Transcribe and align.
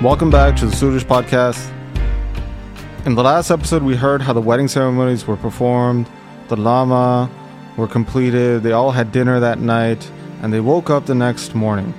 Welcome 0.00 0.30
back 0.30 0.54
to 0.58 0.66
the 0.66 0.76
Suraj 0.76 1.02
podcast. 1.02 1.74
In 3.04 3.16
the 3.16 3.22
last 3.24 3.50
episode, 3.50 3.82
we 3.82 3.96
heard 3.96 4.22
how 4.22 4.32
the 4.32 4.40
wedding 4.40 4.68
ceremonies 4.68 5.26
were 5.26 5.36
performed, 5.36 6.08
the 6.46 6.56
lama 6.56 7.28
were 7.76 7.88
completed, 7.88 8.62
they 8.62 8.70
all 8.70 8.92
had 8.92 9.10
dinner 9.10 9.40
that 9.40 9.58
night, 9.58 10.08
and 10.40 10.52
they 10.52 10.60
woke 10.60 10.88
up 10.88 11.06
the 11.06 11.16
next 11.16 11.56
morning. 11.56 11.92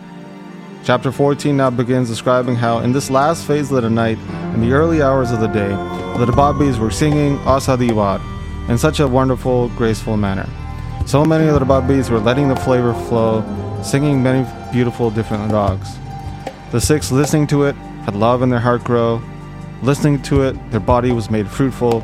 Chapter 0.86 1.12
14 1.12 1.58
now 1.58 1.70
begins 1.70 2.08
describing 2.08 2.56
how, 2.56 2.80
in 2.80 2.94
this 2.94 3.10
last 3.10 3.46
phase 3.46 3.70
of 3.70 3.84
the 3.84 3.90
night, 3.90 4.18
in 4.54 4.62
the 4.62 4.72
early 4.72 5.02
hours 5.02 5.32
of 5.32 5.42
the 5.42 5.48
day, 5.48 5.68
the 6.18 6.26
Rababis 6.26 6.80
were 6.80 6.92
singing 6.92 7.38
Asa 7.40 7.76
di 7.76 7.90
Vaar 7.90 8.22
in 8.70 8.78
such 8.78 9.02
a 9.02 9.08
wonderful, 9.10 9.68
graceful 9.76 10.16
manner. 10.16 10.48
So 11.06 11.26
many 11.26 11.50
of 11.50 11.60
the 11.60 11.66
Rababis 11.66 12.10
were 12.10 12.20
letting 12.20 12.48
the 12.48 12.56
flavor 12.56 12.94
flow, 12.94 13.44
singing 13.84 14.24
many 14.24 14.48
beautiful 14.72 15.12
different 15.12 15.52
rags. 15.52 15.98
The 16.72 16.80
six 16.80 17.12
listening 17.12 17.48
to 17.48 17.64
it 17.64 17.76
had 18.10 18.20
love 18.20 18.42
in 18.42 18.50
their 18.50 18.60
heart 18.60 18.84
grow. 18.84 19.22
Listening 19.84 20.20
to 20.24 20.42
it, 20.42 20.72
their 20.72 20.80
body 20.80 21.12
was 21.12 21.30
made 21.30 21.48
fruitful. 21.48 22.04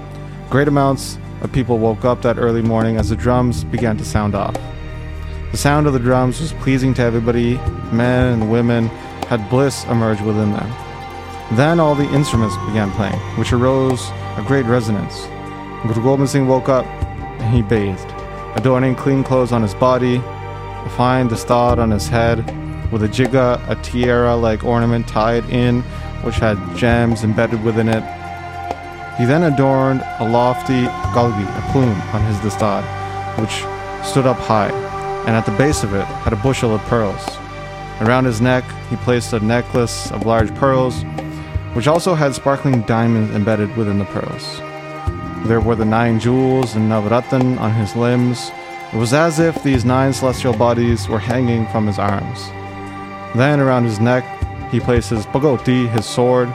Great 0.51 0.67
amounts 0.67 1.17
of 1.41 1.51
people 1.51 1.79
woke 1.79 2.05
up 2.05 2.21
that 2.21 2.37
early 2.37 2.61
morning 2.61 2.97
as 2.97 3.09
the 3.09 3.15
drums 3.15 3.63
began 3.63 3.97
to 3.97 4.05
sound 4.05 4.35
off. 4.35 4.53
The 5.49 5.57
sound 5.57 5.87
of 5.87 5.93
the 5.93 5.99
drums 5.99 6.39
was 6.39 6.53
pleasing 6.53 6.93
to 6.93 7.01
everybody. 7.01 7.55
Men 7.91 8.33
and 8.33 8.51
women 8.51 8.85
had 9.29 9.49
bliss 9.49 9.83
emerge 9.85 10.21
within 10.21 10.51
them. 10.51 10.69
Then 11.53 11.79
all 11.79 11.95
the 11.95 12.13
instruments 12.13 12.55
began 12.67 12.91
playing, 12.91 13.19
which 13.39 13.51
arose 13.51 14.07
a 14.37 14.43
great 14.45 14.67
resonance. 14.67 15.25
Guru 15.87 16.03
Gobind 16.03 16.29
Singh 16.29 16.47
woke 16.47 16.69
up 16.69 16.85
and 16.85 17.51
he 17.51 17.63
bathed, 17.63 18.11
adorning 18.55 18.93
clean 18.93 19.23
clothes 19.23 19.51
on 19.51 19.63
his 19.63 19.73
body, 19.73 20.17
a 20.17 20.89
fine 20.95 21.27
dastar 21.29 21.79
on 21.79 21.89
his 21.89 22.07
head, 22.07 22.47
with 22.91 23.03
a 23.03 23.07
jiga, 23.07 23.59
a 23.69 23.75
tiara 23.83 24.35
like 24.35 24.63
ornament 24.63 25.07
tied 25.07 25.47
in, 25.49 25.81
which 26.23 26.35
had 26.35 26.57
gems 26.75 27.23
embedded 27.23 27.63
within 27.63 27.87
it. 27.87 28.03
He 29.17 29.25
then 29.25 29.43
adorned 29.43 30.01
a 30.19 30.27
lofty 30.27 30.85
kalgi, 31.13 31.47
a 31.57 31.71
plume, 31.71 32.01
on 32.13 32.21
his 32.25 32.37
dastar, 32.37 32.83
which 33.39 33.63
stood 34.05 34.25
up 34.25 34.37
high, 34.37 34.71
and 35.25 35.35
at 35.35 35.45
the 35.45 35.51
base 35.53 35.83
of 35.83 35.93
it 35.93 36.05
had 36.05 36.33
a 36.33 36.37
bushel 36.37 36.75
of 36.75 36.81
pearls. 36.81 37.25
Around 38.01 38.25
his 38.25 38.41
neck, 38.41 38.65
he 38.89 38.97
placed 38.97 39.31
a 39.33 39.39
necklace 39.39 40.11
of 40.11 40.25
large 40.25 40.53
pearls, 40.55 41.03
which 41.73 41.87
also 41.87 42.13
had 42.13 42.35
sparkling 42.35 42.81
diamonds 42.81 43.33
embedded 43.33 43.75
within 43.77 43.99
the 43.99 44.05
pearls. 44.05 44.59
There 45.47 45.61
were 45.61 45.75
the 45.75 45.85
nine 45.85 46.19
jewels 46.19 46.75
and 46.75 46.89
Navratan 46.89 47.59
on 47.59 47.73
his 47.73 47.95
limbs. 47.95 48.51
It 48.91 48.97
was 48.97 49.13
as 49.13 49.39
if 49.39 49.61
these 49.63 49.85
nine 49.85 50.11
celestial 50.11 50.53
bodies 50.57 51.07
were 51.07 51.19
hanging 51.19 51.67
from 51.67 51.87
his 51.87 51.99
arms. 51.99 52.49
Then 53.35 53.59
around 53.59 53.83
his 53.83 53.99
neck, 53.99 54.23
he 54.71 54.79
placed 54.79 55.09
his 55.09 55.25
bhagauti, 55.25 55.89
his 55.89 56.05
sword. 56.05 56.47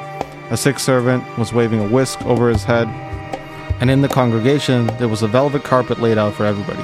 A 0.50 0.56
sick 0.56 0.78
servant 0.78 1.22
was 1.36 1.52
waving 1.52 1.80
a 1.80 1.86
whisk 1.86 2.24
over 2.24 2.48
his 2.48 2.64
head. 2.64 2.88
And 3.80 3.90
in 3.90 4.00
the 4.00 4.08
congregation, 4.08 4.86
there 4.98 5.08
was 5.08 5.22
a 5.22 5.28
velvet 5.28 5.62
carpet 5.62 6.00
laid 6.00 6.18
out 6.18 6.34
for 6.34 6.46
everybody, 6.46 6.82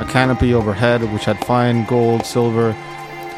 a 0.00 0.06
canopy 0.08 0.54
overhead 0.54 1.02
which 1.12 1.26
had 1.26 1.38
fine 1.44 1.84
gold, 1.84 2.24
silver, 2.24 2.70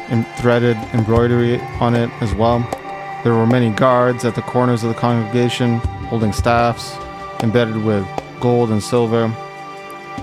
and 0.09 0.25
threaded 0.37 0.77
embroidery 0.93 1.59
on 1.81 1.93
it 1.93 2.09
as 2.21 2.33
well. 2.33 2.59
There 3.23 3.33
were 3.33 3.45
many 3.45 3.69
guards 3.71 4.23
at 4.23 4.35
the 4.35 4.41
corners 4.41 4.83
of 4.83 4.89
the 4.89 4.99
congregation 4.99 5.79
holding 6.09 6.31
staffs 6.31 6.95
embedded 7.43 7.83
with 7.83 8.07
gold 8.39 8.71
and 8.71 8.81
silver. 8.81 9.27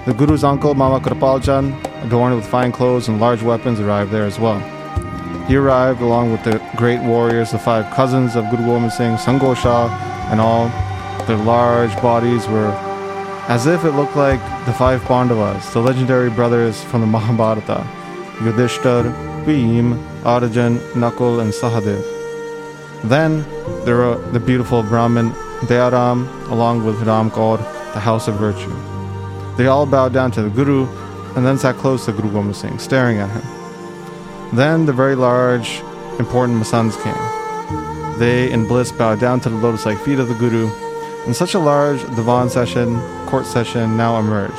The 0.06 0.15
Guru's 0.15 0.45
uncle, 0.45 0.75
Mama 0.75 1.01
Kirpal 1.01 1.43
Chand, 1.43 1.75
adorned 2.03 2.37
with 2.37 2.47
fine 2.47 2.72
clothes 2.72 3.09
and 3.09 3.21
large 3.21 3.43
weapons, 3.43 3.81
arrived 3.81 4.11
there 4.11 4.25
as 4.25 4.39
well. 4.39 4.74
He 5.47 5.56
arrived 5.56 6.00
along 6.00 6.32
with 6.32 6.43
the 6.43 6.59
great 6.77 7.03
warriors, 7.03 7.50
the 7.50 7.59
five 7.59 7.93
cousins 7.93 8.34
of 8.34 8.49
Guru 8.50 8.65
Gobind 8.65 8.93
Singh, 8.93 9.16
Sango 9.16 9.55
Shah, 9.55 9.88
and 10.31 10.41
all. 10.41 10.69
Their 11.27 11.37
large 11.37 11.94
bodies 12.03 12.47
were 12.49 12.72
as 13.49 13.66
if 13.66 13.84
it 13.84 13.93
looked 13.93 14.16
like 14.16 14.41
the 14.65 14.72
five 14.72 15.03
Pandavas, 15.04 15.72
the 15.72 15.81
legendary 15.81 16.31
brothers 16.31 16.83
from 16.84 17.03
the 17.03 17.06
Mahabharata 17.15 17.87
Yudhishthir, 18.38 19.04
Bhim, 19.44 20.03
Arjun, 20.25 20.78
Nakul, 20.94 21.41
and 21.41 21.53
Sahadev. 21.53 22.03
Then 23.04 23.44
there 23.84 23.97
were 23.97 24.16
the 24.33 24.41
beautiful 24.41 24.83
Brahmin 24.83 25.31
Dayaram, 25.69 26.27
along 26.50 26.84
with 26.84 27.03
Ram 27.03 27.31
called 27.31 27.60
the 27.93 28.00
House 28.00 28.28
of 28.28 28.34
Virtue. 28.37 28.75
They 29.56 29.66
all 29.66 29.87
bowed 29.87 30.12
down 30.12 30.31
to 30.33 30.43
the 30.43 30.50
Guru 30.50 30.87
and 31.37 31.44
then 31.47 31.59
sat 31.59 31.77
close 31.77 32.06
to 32.06 32.12
Guru 32.12 32.33
Gobind 32.33 32.56
Singh, 32.56 32.78
staring 32.78 33.19
at 33.19 33.31
him. 33.31 33.64
Then 34.54 34.87
the 34.87 34.92
very 34.92 35.16
large, 35.16 35.81
important 36.20 36.62
Masands 36.62 36.94
came. 37.03 38.20
They, 38.20 38.53
in 38.53 38.69
bliss, 38.69 38.92
bowed 38.92 39.19
down 39.19 39.41
to 39.41 39.50
the 39.50 39.56
lotus 39.56 39.84
like 39.84 39.98
feet 39.98 40.20
of 40.20 40.28
the 40.28 40.34
Guru. 40.34 40.70
And 41.26 41.34
such 41.34 41.54
a 41.54 41.59
large 41.59 42.00
divan 42.15 42.48
session, 42.48 43.00
court 43.26 43.47
session, 43.47 43.97
now 43.97 44.20
emerged. 44.20 44.54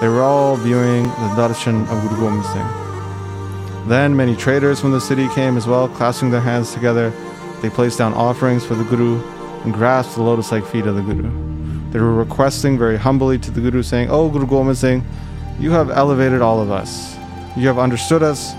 They 0.00 0.06
were 0.06 0.22
all 0.22 0.54
viewing 0.54 1.02
the 1.02 1.34
darshan 1.34 1.88
of 1.88 2.02
Guru 2.02 2.20
Gobind 2.20 2.44
Singh. 2.44 3.88
Then 3.88 4.14
many 4.14 4.36
traders 4.36 4.80
from 4.80 4.92
the 4.92 5.00
city 5.00 5.26
came 5.30 5.56
as 5.56 5.66
well, 5.66 5.88
clasping 5.88 6.30
their 6.30 6.40
hands 6.40 6.72
together. 6.72 7.10
They 7.62 7.68
placed 7.68 7.98
down 7.98 8.14
offerings 8.14 8.64
for 8.64 8.76
the 8.76 8.84
Guru 8.84 9.20
and 9.64 9.74
grasped 9.74 10.14
the 10.14 10.22
lotus 10.22 10.52
like 10.52 10.64
feet 10.64 10.86
of 10.86 10.94
the 10.94 11.02
Guru. 11.02 11.32
They 11.90 11.98
were 11.98 12.14
requesting 12.14 12.78
very 12.78 12.96
humbly 12.96 13.38
to 13.38 13.50
the 13.50 13.60
Guru, 13.60 13.82
saying, 13.82 14.08
Oh, 14.08 14.28
Guru 14.28 14.46
Gobind 14.46 14.78
Singh, 14.78 15.04
you 15.58 15.72
have 15.72 15.90
elevated 15.90 16.42
all 16.42 16.60
of 16.60 16.70
us. 16.70 17.16
You 17.56 17.66
have 17.66 17.80
understood 17.80 18.22
us 18.22 18.54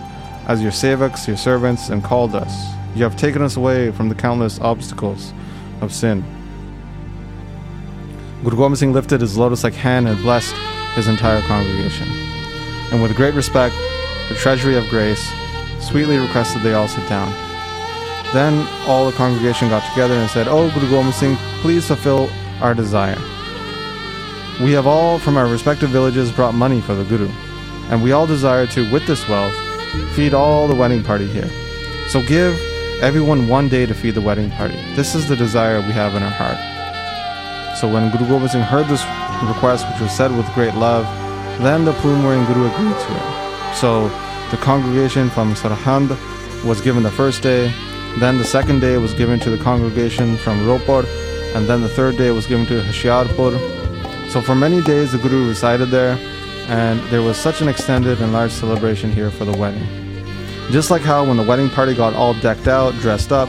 as 0.48 0.62
your 0.62 0.72
sevaks, 0.72 1.28
your 1.28 1.38
servants, 1.38 1.90
and 1.90 2.04
called 2.04 2.34
us. 2.34 2.74
You 2.96 3.04
have 3.04 3.18
taken 3.18 3.42
us 3.42 3.58
away 3.58 3.92
from 3.92 4.10
the 4.10 4.16
countless 4.16 4.60
obstacles 4.60 5.34
of 5.82 5.94
sin. 5.94 6.24
Guru 8.44 8.56
Gobind 8.56 8.80
Singh 8.80 8.94
lifted 8.94 9.22
his 9.22 9.38
lotus 9.38 9.64
like 9.64 9.74
hand 9.74 10.08
and 10.08 10.18
blessed 10.22 10.56
his 10.96 11.08
entire 11.08 11.42
congregation. 11.42 12.08
And 12.92 13.04
with 13.04 13.16
great 13.16 13.34
respect, 13.34 13.76
the 14.30 14.36
treasury 14.36 14.78
of 14.78 14.88
grace 14.90 15.32
sweetly 15.80 16.18
requested 16.18 16.62
they 16.62 16.74
all 16.74 16.88
sit 16.88 17.08
down. 17.10 17.32
Then 18.34 18.68
all 18.88 19.06
the 19.06 19.16
congregation 19.16 19.70
got 19.70 19.88
together 19.90 20.14
and 20.14 20.30
said, 20.30 20.48
Oh, 20.48 20.72
Guru 20.72 20.90
Gobind 20.90 21.14
Singh, 21.14 21.36
please 21.62 21.88
fulfill 21.88 22.30
our 22.62 22.74
desire. 22.74 23.18
We 24.62 24.72
have 24.72 24.88
all 24.88 25.20
from 25.20 25.38
our 25.38 25.48
respective 25.48 25.90
villages 25.90 26.32
brought 26.32 26.56
money 26.56 26.82
for 26.82 26.96
the 26.96 27.04
Guru, 27.04 27.30
and 27.90 28.02
we 28.02 28.12
all 28.12 28.26
desire 28.26 28.66
to, 28.68 28.92
with 28.92 29.06
this 29.06 29.28
wealth, 29.30 29.54
feed 30.16 30.34
all 30.34 30.68
the 30.68 30.76
wedding 30.76 31.04
party 31.04 31.28
here. 31.28 31.50
So 32.10 32.22
give 32.22 32.60
everyone 33.02 33.48
one 33.48 33.70
day 33.70 33.86
to 33.86 33.94
feed 33.94 34.16
the 34.16 34.22
wedding 34.22 34.50
party. 34.52 34.76
This 34.96 35.14
is 35.14 35.28
the 35.28 35.36
desire 35.36 35.80
we 35.82 35.94
have 35.94 36.16
in 36.16 36.24
our 36.24 36.32
heart. 36.32 36.58
So 37.78 37.88
when 37.92 38.12
Guru 38.12 38.28
Gobind 38.28 38.52
Singh 38.52 38.62
heard 38.62 38.88
this 38.88 39.04
request, 39.48 39.86
which 39.92 40.02
was 40.02 40.12
said 40.12 40.36
with 40.36 40.52
great 40.54 40.74
love, 40.74 41.06
then 41.62 41.86
the 41.86 41.94
plume 41.94 42.24
wearing 42.24 42.46
Guru 42.46 42.66
agreed 42.66 43.00
to 43.06 43.12
it. 43.16 43.76
So 43.76 44.10
the 44.50 44.58
congregation 44.58 45.30
from 45.30 45.54
Sirhind 45.54 46.10
was 46.66 46.82
given 46.82 47.04
the 47.04 47.12
first 47.12 47.44
day, 47.44 47.72
then 48.20 48.38
the 48.38 48.46
second 48.46 48.80
day 48.80 48.98
was 48.98 49.14
given 49.14 49.40
to 49.42 49.50
the 49.52 49.64
congregation 49.64 50.38
from 50.38 50.66
Ropar, 50.66 51.06
and 51.56 51.68
then 51.68 51.82
the 51.82 51.90
third 51.90 52.18
day 52.18 52.32
was 52.32 52.48
given 52.48 52.66
to 52.66 52.82
Hoshiarpur. 52.82 53.60
So 54.32 54.42
for 54.42 54.56
many 54.56 54.82
days 54.82 55.12
the 55.12 55.20
Guru 55.20 55.48
resided 55.48 55.90
there, 55.90 56.18
and 56.68 57.00
there 57.10 57.22
was 57.22 57.38
such 57.38 57.62
an 57.62 57.68
extended 57.68 58.22
and 58.22 58.34
large 58.34 58.52
celebration 58.52 59.12
here 59.12 59.32
for 59.32 59.46
the 59.46 59.58
wedding. 59.58 59.88
Just 60.70 60.92
like 60.92 61.02
how 61.02 61.26
when 61.26 61.38
the 61.38 61.44
wedding 61.44 61.70
party 61.70 61.96
got 61.96 62.14
all 62.14 62.34
decked 62.36 62.68
out, 62.68 62.94
dressed 62.96 63.32
up, 63.32 63.48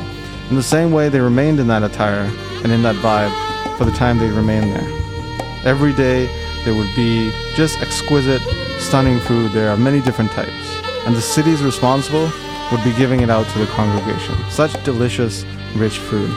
in 0.51 0.57
the 0.57 0.63
same 0.63 0.93
way 0.93 1.09
they 1.09 1.21
remained 1.21 1.59
in 1.59 1.67
that 1.67 1.83
attire 1.83 2.31
and 2.63 2.73
in 2.73 2.83
that 2.83 2.95
vibe 2.97 3.77
for 3.77 3.85
the 3.85 3.93
time 3.93 4.19
they 4.19 4.29
remained 4.29 4.73
there. 4.73 4.89
Every 5.65 5.93
day 5.93 6.27
there 6.65 6.75
would 6.75 6.95
be 6.95 7.33
just 7.55 7.81
exquisite, 7.81 8.43
stunning 8.79 9.19
food 9.21 9.53
there 9.53 9.71
of 9.73 9.81
many 9.81 10.01
different 10.01 10.31
types, 10.31 10.81
and 11.07 11.17
the 11.17 11.21
cities 11.21 11.63
responsible 11.63 12.31
would 12.71 12.85
be 12.85 12.93
giving 12.95 13.21
it 13.21 13.31
out 13.31 13.47
to 13.49 13.59
the 13.59 13.67
congregation. 13.67 14.37
Such 14.51 14.83
delicious, 14.85 15.45
rich 15.75 15.99
food. 15.99 16.31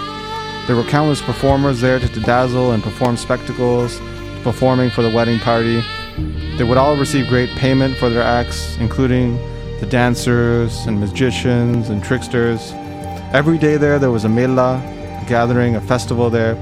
There 0.65 0.75
were 0.75 0.83
countless 0.83 1.21
performers 1.21 1.81
there 1.81 1.99
to 1.99 2.19
dazzle 2.21 2.71
and 2.71 2.81
perform 2.81 3.17
spectacles, 3.17 3.99
performing 4.41 4.89
for 4.89 5.01
the 5.01 5.09
wedding 5.09 5.39
party, 5.39 5.83
they 6.57 6.63
would 6.63 6.77
all 6.77 6.95
receive 6.97 7.27
great 7.27 7.49
payment 7.51 7.97
for 7.97 8.09
their 8.09 8.23
acts, 8.23 8.77
including 8.77 9.37
the 9.79 9.87
dancers 9.87 10.85
and 10.85 10.99
magicians 10.99 11.89
and 11.89 12.03
tricksters. 12.03 12.71
Every 13.33 13.57
day 13.57 13.77
there, 13.77 13.97
there 13.97 14.11
was 14.11 14.25
a 14.25 14.29
mela, 14.29 14.77
a 14.77 15.25
gathering, 15.27 15.75
a 15.75 15.81
festival 15.81 16.29
there. 16.29 16.55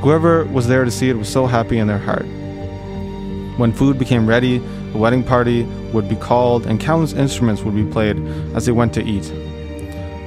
Whoever 0.00 0.44
was 0.46 0.66
there 0.66 0.84
to 0.84 0.90
see 0.90 1.08
it 1.08 1.16
was 1.16 1.28
so 1.28 1.46
happy 1.46 1.78
in 1.78 1.86
their 1.86 1.98
heart. 1.98 2.26
When 3.58 3.72
food 3.72 3.98
became 3.98 4.26
ready, 4.26 4.58
the 4.58 4.98
wedding 4.98 5.22
party 5.22 5.62
would 5.92 6.08
be 6.08 6.16
called 6.16 6.66
and 6.66 6.80
countless 6.80 7.12
instruments 7.12 7.62
would 7.62 7.74
be 7.74 7.84
played 7.84 8.18
as 8.54 8.66
they 8.66 8.72
went 8.72 8.92
to 8.94 9.02
eat. 9.04 9.32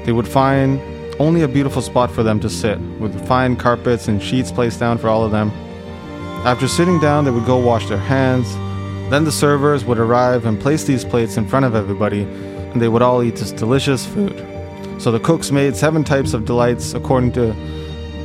They 0.06 0.14
would 0.14 0.28
find 0.28 0.80
only 1.20 1.42
a 1.42 1.48
beautiful 1.48 1.82
spot 1.82 2.12
for 2.12 2.24
them 2.24 2.40
to 2.40 2.50
sit, 2.50 2.80
with 3.00 3.28
fine 3.28 3.56
carpets 3.56 4.08
and 4.08 4.22
sheets 4.22 4.52
placed 4.52 4.80
down 4.80 5.00
for 5.00 5.10
all 5.10 5.26
of 5.26 5.32
them. 5.32 5.50
After 6.46 6.68
sitting 6.68 7.00
down, 7.00 7.26
they 7.26 7.32
would 7.32 7.46
go 7.46 7.58
wash 7.58 7.90
their 7.90 7.98
hands, 7.98 8.56
then 9.10 9.24
the 9.24 9.32
servers 9.32 9.86
would 9.86 10.00
arrive 10.00 10.46
and 10.46 10.60
place 10.60 10.84
these 10.84 11.06
plates 11.06 11.38
in 11.38 11.48
front 11.48 11.66
of 11.66 11.76
everybody, 11.76 12.24
and 12.24 12.82
they 12.82 12.90
would 12.90 13.02
all 13.02 13.24
eat 13.24 13.36
this 13.36 13.52
delicious 13.52 14.06
food. 14.06 14.38
So 15.00 15.12
the 15.12 15.20
cooks 15.20 15.52
made 15.52 15.76
seven 15.76 16.04
types 16.04 16.34
of 16.34 16.46
delights 16.46 16.94
according 16.94 17.32
to 17.34 17.54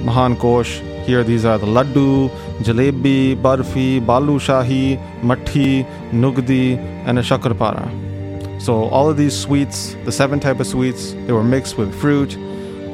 Mahan 0.05 0.37
Kosh. 0.37 0.81
Here, 1.07 1.23
these 1.23 1.45
are 1.45 1.59
the 1.59 1.67
laddu, 1.67 2.31
jalebi, 2.61 3.37
barfi, 3.37 4.01
balu 4.05 4.39
shahi, 4.39 4.99
matti, 5.23 5.85
nugdi, 6.13 6.79
and 7.07 7.19
a 7.19 7.23
shakarpara. 7.23 8.61
So 8.61 8.85
all 8.85 9.11
of 9.11 9.17
these 9.17 9.37
sweets, 9.39 9.97
the 10.05 10.13
seven 10.13 10.41
type 10.41 10.61
of 10.61 10.67
sweets, 10.67 11.13
they 11.13 11.33
were 11.33 11.45
mixed 11.45 11.77
with 11.77 11.95
fruit. 11.95 12.37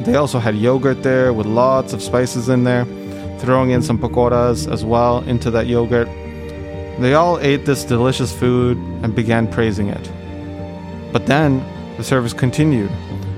They 0.04 0.14
also 0.16 0.38
had 0.38 0.56
yogurt 0.56 1.02
there 1.02 1.32
with 1.32 1.46
lots 1.46 1.92
of 1.92 2.02
spices 2.02 2.48
in 2.48 2.64
there, 2.64 2.86
throwing 3.38 3.70
in 3.70 3.82
some 3.82 3.98
pakoras 3.98 4.70
as 4.70 4.84
well 4.84 5.20
into 5.24 5.50
that 5.50 5.66
yogurt. 5.66 6.08
They 6.98 7.14
all 7.14 7.38
ate 7.38 7.64
this 7.64 7.84
delicious 7.84 8.36
food 8.36 8.76
and 8.76 9.14
began 9.14 9.46
praising 9.46 9.88
it. 9.88 10.10
But 11.12 11.26
then 11.26 11.64
the 11.96 12.04
service 12.04 12.32
continued, 12.32 12.90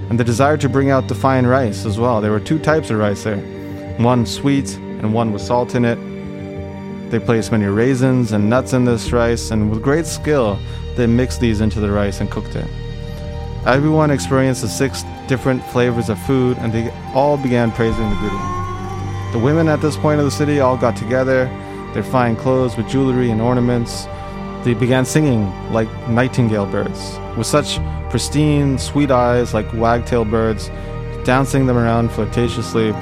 and 0.09 0.19
the 0.19 0.25
desire 0.25 0.57
to 0.57 0.69
bring 0.69 0.91
out 0.91 1.09
the 1.09 1.15
fine 1.15 1.47
rice 1.47 1.85
as 1.85 1.99
well. 1.99 2.21
There 2.21 2.31
were 2.31 2.41
two 2.41 2.59
types 2.59 2.91
of 2.91 2.99
rice 2.99 3.25
there 3.25 3.39
one 3.99 4.25
sweet 4.25 4.77
and 4.77 5.13
one 5.13 5.31
with 5.33 5.43
salt 5.43 5.75
in 5.75 5.85
it. 5.85 5.99
They 7.11 7.19
placed 7.19 7.53
many 7.53 7.67
raisins 7.67 8.33
and 8.33 8.49
nuts 8.49 8.73
in 8.73 8.87
this 8.87 9.13
rice, 9.13 9.51
and 9.51 9.71
with 9.71 9.83
great 9.83 10.07
skill, 10.07 10.59
they 10.97 11.07
mixed 11.07 11.41
these 11.41 11.61
into 11.61 11.81
the 11.81 11.91
rice 11.91 12.21
and 12.21 12.31
cooked 12.31 12.57
it. 12.57 12.67
Everyone 13.67 14.11
experienced 14.11 14.63
the 14.63 14.69
six 14.69 15.05
different 15.29 15.63
flavors 15.67 16.09
of 16.09 16.19
food, 16.23 16.57
and 16.61 16.73
they 16.73 16.91
all 17.15 17.37
began 17.37 17.71
praising 17.73 18.09
the 18.09 18.17
Guru. 18.17 19.33
The 19.33 19.39
women 19.39 19.69
at 19.69 19.83
this 19.83 19.97
point 19.97 20.19
of 20.19 20.25
the 20.25 20.31
city 20.31 20.61
all 20.61 20.79
got 20.79 20.97
together, 20.97 21.47
their 21.95 22.03
fine 22.03 22.37
clothes 22.37 22.77
with 22.77 22.89
jewelry 22.89 23.31
and 23.31 23.41
ornaments. 23.41 24.07
They 24.65 24.75
began 24.75 25.05
singing 25.05 25.51
like 25.73 25.89
nightingale 26.09 26.67
birds, 26.67 27.19
with 27.37 27.47
such 27.47 27.79
pristine, 28.11 28.79
sweet 28.79 29.11
eyes 29.11 29.55
like 29.55 29.73
wagtail 29.73 30.25
birds, 30.25 30.69
dancing 31.25 31.67
them 31.67 31.77
around 31.77 32.11
flirtatiously. 32.11 32.93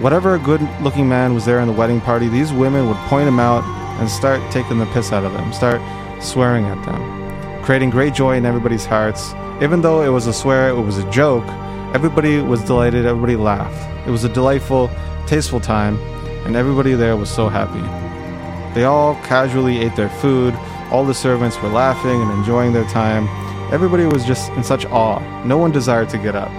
Whatever 0.00 0.34
a 0.34 0.38
good 0.38 0.62
looking 0.80 1.08
man 1.08 1.34
was 1.34 1.44
there 1.44 1.60
in 1.60 1.66
the 1.66 1.72
wedding 1.72 2.00
party, 2.00 2.28
these 2.28 2.52
women 2.52 2.88
would 2.88 2.96
point 3.08 3.28
him 3.28 3.40
out 3.40 3.64
and 4.00 4.08
start 4.08 4.40
taking 4.52 4.78
the 4.78 4.86
piss 4.86 5.12
out 5.12 5.24
of 5.24 5.32
them, 5.32 5.52
start 5.52 5.80
swearing 6.22 6.66
at 6.66 6.82
them, 6.86 7.62
creating 7.62 7.90
great 7.90 8.14
joy 8.14 8.36
in 8.36 8.46
everybody's 8.46 8.86
hearts. 8.86 9.34
Even 9.60 9.82
though 9.82 10.02
it 10.02 10.08
was 10.08 10.26
a 10.26 10.32
swear, 10.32 10.68
it 10.68 10.80
was 10.80 10.98
a 10.98 11.10
joke, 11.10 11.46
everybody 11.94 12.40
was 12.40 12.62
delighted, 12.62 13.06
everybody 13.06 13.34
laughed. 13.34 14.06
It 14.06 14.10
was 14.10 14.24
a 14.24 14.28
delightful, 14.28 14.88
tasteful 15.26 15.60
time, 15.60 15.98
and 16.48 16.56
everybody 16.56 16.94
there 16.94 17.14
was 17.14 17.28
so 17.28 17.50
happy. 17.50 17.82
They 18.74 18.84
all 18.84 19.14
casually 19.16 19.78
ate 19.80 19.94
their 19.96 20.08
food, 20.08 20.54
all 20.90 21.04
the 21.04 21.12
servants 21.12 21.60
were 21.60 21.68
laughing 21.68 22.22
and 22.22 22.30
enjoying 22.30 22.72
their 22.72 22.86
time. 22.86 23.28
Everybody 23.70 24.06
was 24.06 24.24
just 24.24 24.50
in 24.52 24.64
such 24.64 24.86
awe. 24.86 25.20
No 25.44 25.58
one 25.58 25.72
desired 25.72 26.08
to 26.08 26.16
get 26.16 26.34
up. 26.34 26.50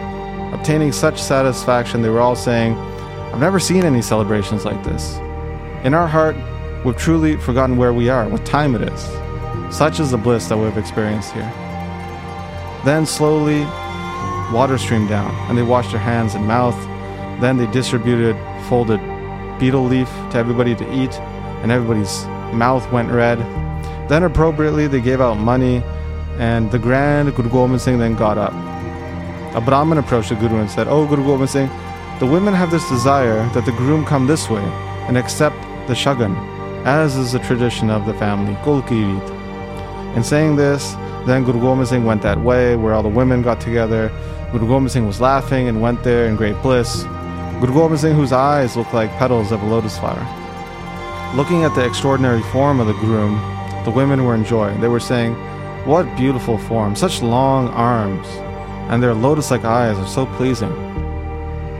Obtaining 0.54 0.92
such 0.92 1.20
satisfaction, 1.20 2.04
they 2.04 2.10
were 2.10 2.20
all 2.20 2.36
saying, 2.36 2.76
I've 2.76 3.40
never 3.40 3.60
seen 3.60 3.84
any 3.84 4.04
celebrations 4.04 4.64
like 4.64 4.84
this. 4.84 5.18
In 5.84 5.96
our 5.96 6.08
heart, 6.08 6.36
we've 6.86 6.96
truly 6.96 7.38
forgotten 7.38 7.76
where 7.76 7.92
we 7.92 8.10
are, 8.10 8.30
what 8.30 8.46
time 8.46 8.76
it 8.76 8.84
is. 8.84 9.76
Such 9.76 10.00
is 10.00 10.12
the 10.12 10.18
bliss 10.18 10.50
that 10.50 10.58
we've 10.58 10.78
experienced 10.78 11.34
here. 11.34 11.52
Then 12.86 13.08
slowly, 13.08 13.62
water 14.54 14.78
streamed 14.78 15.10
down, 15.10 15.34
and 15.50 15.58
they 15.58 15.64
washed 15.64 15.92
their 15.92 16.00
hands 16.00 16.36
and 16.36 16.46
mouth. 16.46 16.78
Then 17.42 17.58
they 17.58 17.66
distributed 17.72 18.36
folded 18.70 19.00
betel 19.60 19.84
leaf 19.84 20.10
to 20.32 20.38
everybody 20.38 20.76
to 20.76 20.94
eat, 20.94 21.14
and 21.62 21.72
everybody's 21.72 22.26
mouth 22.54 22.90
went 22.92 23.12
red. 23.12 23.40
Then 24.10 24.24
appropriately, 24.24 24.88
they 24.88 25.02
gave 25.02 25.22
out 25.22 25.36
money, 25.36 25.84
and 26.38 26.72
the 26.72 26.80
grand 26.80 27.36
Guru 27.36 27.50
Gobind 27.50 27.82
Singh 27.82 28.00
then 28.00 28.16
got 28.16 28.38
up. 28.38 28.54
A 29.56 29.62
Brahmin 29.62 29.98
approached 29.98 30.30
the 30.30 30.36
Guru 30.36 30.60
and 30.60 30.72
said, 30.72 30.88
Oh, 30.88 31.06
Guru 31.06 31.24
Gobind 31.26 31.50
Singh, 31.50 31.70
the 32.20 32.26
women 32.26 32.54
have 32.54 32.72
this 32.72 32.88
desire 32.90 33.48
that 33.50 33.66
the 33.66 33.72
groom 33.74 34.06
come 34.06 34.28
this 34.28 34.50
way 34.50 34.64
and 35.08 35.18
accept 35.18 35.56
the 35.88 35.94
shagan, 35.94 36.36
as 36.86 37.16
is 37.16 37.34
the 37.34 37.40
tradition 37.40 37.90
of 37.90 38.06
the 38.06 38.14
family, 38.14 38.54
Kulkirit. 38.64 40.16
In 40.16 40.24
saying 40.24 40.56
this, 40.56 40.94
then 41.26 41.44
Guru 41.44 41.60
Gobind 41.60 41.88
Singh 41.88 42.06
went 42.06 42.22
that 42.22 42.40
way 42.40 42.76
where 42.76 42.94
all 42.94 43.04
the 43.04 43.10
women 43.10 43.42
got 43.42 43.60
together. 43.62 44.12
Guru 44.52 44.68
Gobind 44.68 44.92
Singh 44.92 45.06
was 45.06 45.22
laughing 45.22 45.68
and 45.68 45.82
went 45.82 46.04
there 46.04 46.28
in 46.28 46.36
great 46.36 46.60
bliss. 46.62 47.06
Singh, 47.62 48.16
whose 48.16 48.32
eyes 48.32 48.78
looked 48.78 48.94
like 48.94 49.10
petals 49.18 49.52
of 49.52 49.62
a 49.62 49.66
lotus 49.66 49.98
flower. 49.98 50.26
Looking 51.36 51.64
at 51.64 51.76
the 51.76 51.86
extraordinary 51.86 52.42
form 52.52 52.80
of 52.80 52.88
the 52.88 52.94
groom, 52.94 53.36
the 53.84 53.92
women 53.92 54.24
were 54.24 54.34
enjoying. 54.34 54.80
They 54.80 54.88
were 54.88 55.00
saying, 55.00 55.34
What 55.86 56.16
beautiful 56.16 56.58
form, 56.58 56.96
such 56.96 57.22
long 57.22 57.68
arms, 57.70 58.28
and 58.90 59.04
their 59.04 59.14
lotus 59.14 59.52
like 59.52 59.66
eyes 59.66 59.98
are 59.98 60.08
so 60.08 60.26
pleasing. 60.38 60.74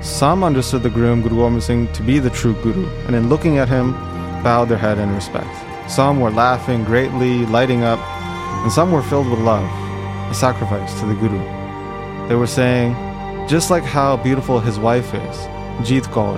Some 0.02 0.44
understood 0.44 0.84
the 0.84 0.90
groom, 0.90 1.22
Guru 1.22 1.38
Gobind 1.38 1.64
Singh, 1.64 1.92
to 1.94 2.04
be 2.04 2.20
the 2.20 2.30
true 2.30 2.54
Guru, 2.62 2.88
and 3.08 3.16
in 3.16 3.30
looking 3.30 3.58
at 3.58 3.70
him, 3.70 3.94
bowed 4.44 4.70
their 4.70 4.78
head 4.78 4.98
in 4.98 5.14
respect. 5.16 5.50
Some 5.90 6.20
were 6.20 6.32
laughing 6.32 6.84
greatly, 6.84 7.46
lighting 7.46 7.84
up, 7.84 8.00
and 8.64 8.72
some 8.72 8.92
were 8.92 9.02
filled 9.02 9.30
with 9.30 9.40
love, 9.40 9.68
a 10.30 10.34
sacrifice 10.34 11.00
to 11.00 11.06
the 11.06 11.16
Guru. 11.16 11.40
They 12.28 12.36
were 12.36 12.48
saying, 12.48 12.94
just 13.48 13.72
like 13.72 13.84
how 13.84 14.18
beautiful 14.18 14.60
his 14.60 14.78
wife 14.78 15.14
is, 15.14 15.38
Jeet 15.80 16.04
Kaur, 16.12 16.38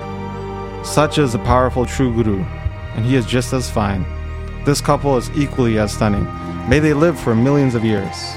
such 0.86 1.18
is 1.18 1.34
a 1.34 1.38
powerful 1.40 1.84
true 1.84 2.14
Guru, 2.14 2.44
and 2.94 3.04
he 3.04 3.16
is 3.16 3.26
just 3.26 3.52
as 3.52 3.68
fine. 3.68 4.04
This 4.64 4.80
couple 4.80 5.16
is 5.16 5.30
equally 5.36 5.78
as 5.78 5.92
stunning. 5.92 6.26
May 6.68 6.78
they 6.78 6.94
live 6.94 7.18
for 7.18 7.34
millions 7.34 7.74
of 7.74 7.84
years. 7.84 8.34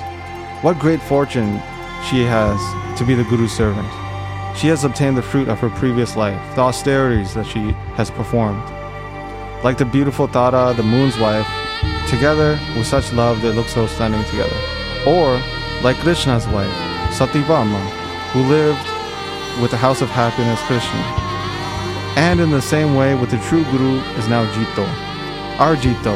What 0.62 0.80
great 0.80 1.02
fortune 1.02 1.62
she 2.10 2.24
has 2.24 2.60
to 2.98 3.06
be 3.06 3.14
the 3.14 3.24
Guru's 3.26 3.52
servant. 3.52 3.88
She 4.58 4.68
has 4.68 4.84
obtained 4.84 5.16
the 5.16 5.22
fruit 5.22 5.48
of 5.48 5.60
her 5.60 5.70
previous 5.70 6.16
life, 6.16 6.40
the 6.56 6.62
austerities 6.62 7.36
that 7.36 7.46
she 7.46 7.72
has 7.98 8.10
performed. 8.10 8.64
Like 9.64 9.78
the 9.78 9.86
beautiful 9.86 10.28
Tara, 10.28 10.74
the 10.74 10.84
moon's 10.84 11.20
wife, 11.20 11.48
together 12.10 12.60
with 12.76 12.88
such 12.88 13.14
love 13.14 13.42
they 13.42 13.54
look 13.54 13.68
so 13.68 13.86
stunning 13.86 14.24
together. 14.26 14.58
Or 15.06 15.40
like 15.84 15.98
Krishna's 15.98 16.48
wife, 16.48 16.74
Satyabhama, 17.14 17.80
who 18.32 18.42
lived 18.42 18.95
with 19.62 19.72
the 19.72 19.78
house 19.78 20.02
of 20.02 20.10
happiness 20.10 20.60
Krishna. 20.64 21.00
And 22.18 22.40
in 22.40 22.52
the 22.52 22.62
same 22.62 22.96
way 22.96 23.16
with 23.16 23.32
the 23.32 23.38
true 23.40 23.64
Guru 23.66 24.00
is 24.18 24.28
now 24.28 24.46
Jito. 24.54 24.88
Our 25.60 25.76
Jito 25.76 26.16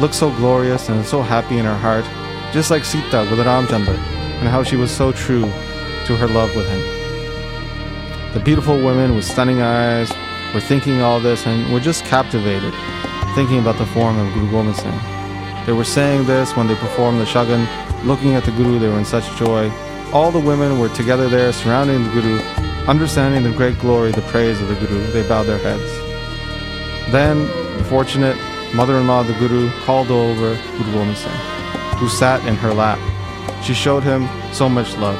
looks 0.00 0.16
so 0.16 0.30
glorious 0.36 0.88
and 0.88 1.04
so 1.04 1.22
happy 1.22 1.58
in 1.58 1.64
her 1.64 1.76
heart, 1.76 2.04
just 2.52 2.70
like 2.70 2.84
Sita 2.84 3.26
with 3.30 3.38
Ramchandra, 3.38 3.96
and 4.40 4.48
how 4.48 4.62
she 4.62 4.76
was 4.76 4.90
so 4.90 5.12
true 5.12 5.42
to 6.06 6.16
her 6.16 6.26
love 6.26 6.54
with 6.56 6.68
him. 6.68 8.32
The 8.32 8.40
beautiful 8.40 8.76
women 8.76 9.14
with 9.14 9.24
stunning 9.24 9.60
eyes 9.60 10.10
were 10.54 10.60
thinking 10.60 11.02
all 11.02 11.20
this 11.20 11.46
and 11.46 11.72
were 11.72 11.80
just 11.80 12.04
captivated, 12.04 12.72
thinking 13.34 13.58
about 13.58 13.78
the 13.78 13.86
form 13.86 14.18
of 14.18 14.32
Guru 14.34 14.50
Gobind 14.50 14.76
Singh. 14.76 15.00
They 15.66 15.72
were 15.72 15.84
saying 15.84 16.26
this 16.26 16.56
when 16.56 16.66
they 16.66 16.76
performed 16.76 17.20
the 17.20 17.24
shagan, 17.24 17.66
looking 18.04 18.34
at 18.34 18.44
the 18.44 18.52
Guru, 18.52 18.78
they 18.78 18.88
were 18.88 18.98
in 18.98 19.04
such 19.04 19.36
joy. 19.36 19.70
All 20.12 20.32
the 20.32 20.40
women 20.40 20.78
were 20.78 20.88
together 20.88 21.28
there 21.28 21.52
surrounding 21.52 22.02
the 22.02 22.10
Guru, 22.10 22.38
understanding 22.90 23.44
the 23.44 23.56
great 23.56 23.78
glory, 23.78 24.10
the 24.10 24.20
praise 24.22 24.60
of 24.60 24.66
the 24.66 24.74
Guru. 24.74 25.00
They 25.12 25.22
bowed 25.28 25.44
their 25.44 25.58
heads. 25.58 25.92
Then 27.12 27.46
the 27.78 27.84
fortunate 27.84 28.36
mother-in-law 28.74 29.20
of 29.20 29.28
the 29.28 29.34
Guru 29.34 29.70
called 29.84 30.10
over 30.10 30.56
Guru 30.56 30.92
Gobind 30.92 31.16
Singh, 31.16 31.30
who 31.98 32.08
sat 32.08 32.44
in 32.46 32.56
her 32.56 32.74
lap. 32.74 32.98
She 33.62 33.74
showed 33.74 34.02
him 34.02 34.28
so 34.52 34.68
much 34.68 34.96
love, 34.96 35.16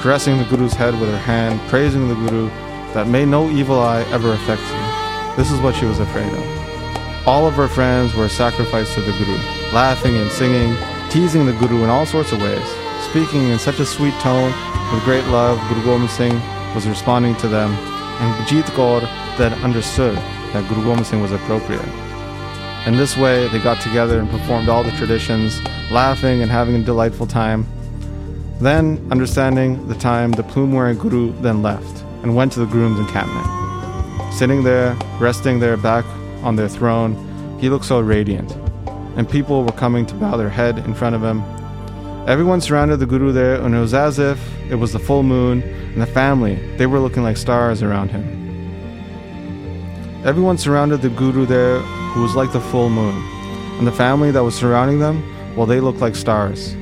caressing 0.00 0.38
the 0.38 0.44
Guru's 0.44 0.74
head 0.74 0.94
with 1.00 1.10
her 1.10 1.18
hand, 1.18 1.60
praising 1.68 2.06
the 2.06 2.14
Guru 2.14 2.46
that 2.94 3.08
may 3.08 3.24
no 3.24 3.50
evil 3.50 3.80
eye 3.80 4.02
ever 4.12 4.32
affect 4.34 4.62
you. 4.62 5.36
This 5.36 5.50
is 5.50 5.60
what 5.60 5.74
she 5.74 5.86
was 5.86 5.98
afraid 5.98 6.32
of. 6.32 7.26
All 7.26 7.48
of 7.48 7.54
her 7.54 7.66
friends 7.66 8.14
were 8.14 8.28
sacrificed 8.28 8.94
to 8.94 9.00
the 9.00 9.10
Guru, 9.18 9.38
laughing 9.72 10.14
and 10.14 10.30
singing, 10.30 10.76
teasing 11.10 11.46
the 11.46 11.52
Guru 11.54 11.82
in 11.82 11.90
all 11.90 12.06
sorts 12.06 12.30
of 12.30 12.40
ways, 12.40 12.68
speaking 13.10 13.48
in 13.48 13.58
such 13.58 13.80
a 13.80 13.86
sweet 13.86 14.14
tone 14.20 14.52
with 14.92 15.02
great 15.02 15.24
love. 15.24 15.58
Guru 15.68 15.84
Gobind 15.84 16.08
Singh 16.08 16.40
was 16.74 16.86
responding 16.86 17.36
to 17.36 17.48
them, 17.48 17.70
and 17.72 18.46
Jeet 18.46 18.64
Kaur 18.74 19.00
then 19.36 19.52
understood 19.62 20.16
that 20.52 20.68
Guru 20.68 20.84
Gobind 20.84 21.06
Singh 21.06 21.20
was 21.20 21.32
appropriate. 21.32 21.86
In 22.86 22.96
this 22.96 23.16
way, 23.16 23.48
they 23.48 23.58
got 23.58 23.80
together 23.80 24.18
and 24.18 24.28
performed 24.28 24.68
all 24.68 24.82
the 24.82 24.90
traditions, 24.92 25.62
laughing 25.90 26.42
and 26.42 26.50
having 26.50 26.74
a 26.74 26.82
delightful 26.82 27.26
time. 27.26 27.66
Then, 28.60 29.06
understanding 29.10 29.86
the 29.88 29.94
time, 29.94 30.32
the 30.32 30.42
plume 30.42 30.72
wearing 30.72 30.98
Guru 30.98 31.32
then 31.40 31.62
left 31.62 32.04
and 32.22 32.34
went 32.34 32.52
to 32.52 32.60
the 32.60 32.66
groom's 32.66 32.98
encampment. 32.98 33.46
Sitting 34.32 34.62
there, 34.62 34.96
resting 35.18 35.60
their 35.60 35.76
back 35.76 36.04
on 36.42 36.56
their 36.56 36.68
throne, 36.68 37.16
he 37.60 37.68
looked 37.68 37.84
so 37.84 38.00
radiant, 38.00 38.50
and 39.16 39.28
people 39.28 39.64
were 39.64 39.72
coming 39.72 40.06
to 40.06 40.14
bow 40.14 40.36
their 40.36 40.48
head 40.48 40.78
in 40.78 40.94
front 40.94 41.14
of 41.14 41.22
him. 41.22 41.42
Everyone 42.28 42.60
surrounded 42.60 42.98
the 42.98 43.06
Guru 43.06 43.32
there, 43.32 43.60
and 43.60 43.74
it 43.74 43.80
was 43.80 43.94
as 43.94 44.18
if 44.18 44.38
it 44.70 44.76
was 44.76 44.92
the 44.92 44.98
full 44.98 45.22
moon, 45.22 45.62
and 45.92 46.00
the 46.00 46.06
family, 46.06 46.54
they 46.76 46.86
were 46.86 47.00
looking 47.00 47.22
like 47.22 47.36
stars 47.36 47.82
around 47.82 48.10
him. 48.10 48.24
Everyone 50.24 50.56
surrounded 50.56 51.02
the 51.02 51.10
Guru 51.10 51.46
there, 51.46 51.80
who 52.12 52.22
was 52.22 52.34
like 52.34 52.52
the 52.52 52.60
full 52.60 52.88
moon, 52.88 53.14
and 53.78 53.86
the 53.86 53.92
family 53.92 54.30
that 54.30 54.42
was 54.42 54.54
surrounding 54.54 54.98
them, 55.00 55.22
well, 55.56 55.66
they 55.66 55.80
looked 55.80 56.00
like 56.00 56.16
stars. 56.16 56.74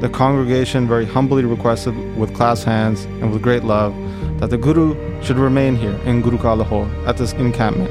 the 0.00 0.08
congregation 0.10 0.86
very 0.86 1.06
humbly 1.06 1.44
requested 1.44 1.94
with 2.18 2.34
clasped 2.34 2.66
hands 2.66 3.04
and 3.04 3.32
with 3.32 3.40
great 3.40 3.64
love 3.64 3.94
that 4.38 4.50
the 4.50 4.58
Guru 4.58 4.94
should 5.22 5.38
remain 5.38 5.76
here 5.76 5.96
in 6.04 6.20
Guru 6.20 6.36
Lahore 6.36 6.86
at 7.06 7.16
this 7.16 7.32
encampment. 7.32 7.90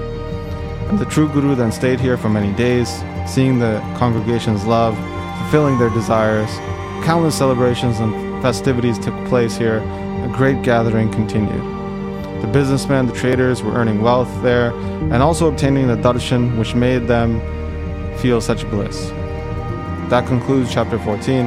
And 0.90 1.00
the 1.00 1.06
true 1.06 1.28
Guru 1.30 1.56
then 1.56 1.72
stayed 1.72 2.00
here 2.00 2.18
for 2.18 2.30
many 2.30 2.54
days, 2.56 2.90
seeing 3.26 3.58
the 3.58 3.80
congregation's 3.98 4.64
love, 4.66 4.96
fulfilling 5.40 5.80
their 5.80 5.90
desires. 5.90 6.50
Countless 7.04 7.36
celebrations 7.36 8.00
and 8.00 8.42
festivities 8.44 9.00
took 9.00 9.16
place 9.26 9.58
here. 9.58 9.80
Great 10.34 10.64
gathering 10.64 11.12
continued. 11.12 11.62
The 12.42 12.48
businessmen, 12.48 13.06
the 13.06 13.14
traders 13.14 13.62
were 13.62 13.74
earning 13.74 14.02
wealth 14.02 14.30
there 14.42 14.72
and 15.14 15.22
also 15.22 15.48
obtaining 15.48 15.88
the 15.88 15.96
darshan 15.96 16.58
which 16.58 16.74
made 16.74 17.08
them 17.08 17.40
feel 18.18 18.42
such 18.42 18.68
bliss. 18.72 19.10
That 20.10 20.26
concludes 20.26 20.74
chapter 20.74 20.98
14. 20.98 21.46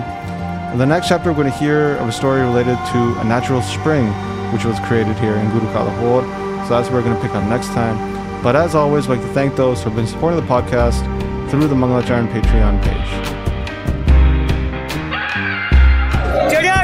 In 0.72 0.78
the 0.78 0.86
next 0.86 1.08
chapter, 1.08 1.32
we're 1.32 1.42
going 1.42 1.52
to 1.52 1.58
hear 1.58 1.96
of 1.96 2.06
a 2.06 2.12
story 2.12 2.42
related 2.42 2.76
to 2.92 3.20
a 3.20 3.24
natural 3.24 3.60
spring 3.60 4.06
which 4.52 4.64
was 4.64 4.78
created 4.86 5.16
here 5.18 5.34
in 5.34 5.50
Guru 5.50 5.66
Ka 5.72 5.82
Lahore. 5.82 6.22
So 6.66 6.70
that's 6.70 6.88
where 6.88 7.00
we're 7.00 7.08
going 7.08 7.16
to 7.16 7.22
pick 7.22 7.34
up 7.34 7.42
next 7.48 7.68
time. 7.68 7.96
But 8.44 8.54
as 8.54 8.76
always, 8.76 9.06
I'd 9.06 9.18
like 9.18 9.20
to 9.20 9.34
thank 9.34 9.56
those 9.56 9.82
who 9.82 9.90
have 9.90 9.96
been 9.96 10.06
supporting 10.06 10.40
the 10.40 10.46
podcast 10.46 11.02
through 11.50 11.66
the 11.66 11.74
Mangalacharan 11.74 12.28
Patreon 12.32 12.80
page. 12.84 13.36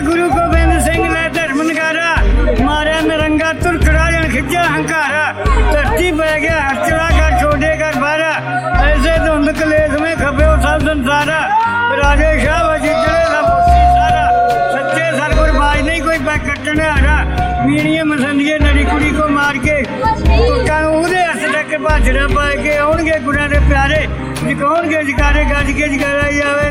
Guru 0.04 0.41
खिंचा 4.32 4.60
अहंकार 4.62 5.14
धरती 5.72 6.10
पर 6.18 6.38
गया 6.40 6.60
हस्तरा 6.62 7.08
का 7.16 7.26
छोटे 7.40 7.72
का 7.80 7.90
बारा 8.00 8.30
ऐसे 8.84 9.16
तो 9.18 9.26
धुंध 9.26 9.50
कलेश 9.58 9.98
में 10.00 10.14
खपे 10.16 10.46
सब 10.62 10.86
संसारा 10.88 11.40
राजे 12.00 12.30
शाह 12.44 12.60
सब 13.32 13.48
सारा। 13.96 14.24
सच्चे 14.74 15.04
सरगुर 15.18 15.50
बाज 15.58 15.80
नहीं, 15.86 16.00
कोई 16.02 16.18
पैक 16.28 16.42
कटने 16.48 16.88
हारा 16.88 17.16
मीणिया 17.66 18.04
मसंदिया 18.04 18.56
नड़ी 18.64 18.84
कुड़ी 18.92 19.10
को 19.20 19.28
मार 19.38 19.58
के 19.66 19.76
ਉਹਦੇ 20.92 21.20
ਹੱਥ 21.24 21.42
ਤੱਕ 21.52 21.76
ਭਾਜੜਾ 21.84 22.26
ਪਾ 22.34 22.46
के 22.64 22.76
ਆਉਣਗੇ 22.78 23.18
ਗੁਰਾਂ 23.24 23.48
ਦੇ 23.48 23.58
ਪਿਆਰੇ 23.68 24.06
ਜਿਕਾਉਣਗੇ 24.46 25.02
ਜਿਕਾਰੇ 25.04 25.44
ਗੱਜ 25.44 25.70
ਕੇ 25.70 25.88
ਜਿਕਾਰਾ 25.88 26.30
ਜਾਵੇ 26.30 26.70